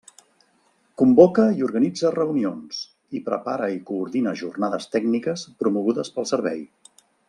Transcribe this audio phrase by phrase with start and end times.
[1.01, 2.81] Convoca i organitza reunions,
[3.19, 6.67] i prepara i coordina jornades tècniques promogudes pel Servei.